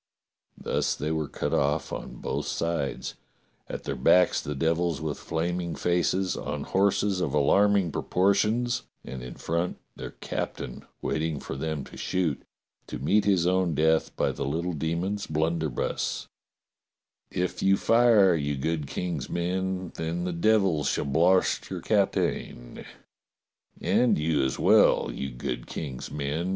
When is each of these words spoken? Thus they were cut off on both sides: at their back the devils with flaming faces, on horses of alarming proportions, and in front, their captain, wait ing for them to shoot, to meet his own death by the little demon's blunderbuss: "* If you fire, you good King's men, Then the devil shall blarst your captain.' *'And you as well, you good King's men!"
Thus 0.57 0.95
they 0.95 1.11
were 1.11 1.27
cut 1.27 1.53
off 1.53 1.93
on 1.93 2.15
both 2.15 2.47
sides: 2.47 3.13
at 3.69 3.83
their 3.83 3.93
back 3.95 4.31
the 4.33 4.55
devils 4.55 4.99
with 4.99 5.19
flaming 5.19 5.75
faces, 5.75 6.35
on 6.35 6.63
horses 6.63 7.21
of 7.21 7.35
alarming 7.35 7.91
proportions, 7.91 8.81
and 9.05 9.21
in 9.21 9.35
front, 9.35 9.77
their 9.95 10.09
captain, 10.19 10.85
wait 11.03 11.21
ing 11.21 11.39
for 11.39 11.55
them 11.55 11.83
to 11.83 11.97
shoot, 11.97 12.41
to 12.87 12.97
meet 12.97 13.25
his 13.25 13.45
own 13.45 13.75
death 13.75 14.15
by 14.15 14.31
the 14.31 14.43
little 14.43 14.73
demon's 14.73 15.27
blunderbuss: 15.27 16.27
"* 17.03 17.07
If 17.31 17.61
you 17.61 17.77
fire, 17.77 18.33
you 18.33 18.57
good 18.57 18.87
King's 18.87 19.29
men, 19.29 19.91
Then 19.93 20.23
the 20.23 20.33
devil 20.33 20.83
shall 20.83 21.05
blarst 21.05 21.69
your 21.69 21.81
captain.' 21.81 22.85
*'And 23.79 24.17
you 24.17 24.43
as 24.43 24.57
well, 24.57 25.11
you 25.13 25.29
good 25.29 25.67
King's 25.67 26.09
men!" 26.09 26.49